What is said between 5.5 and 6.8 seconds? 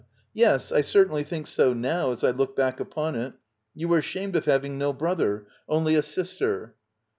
only a sister.